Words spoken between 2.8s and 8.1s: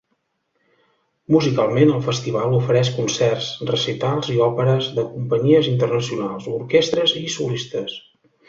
concerts, recitals i òperes de companyies internacionals, orquestres i solistes.